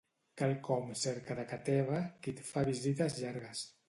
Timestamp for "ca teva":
1.51-1.99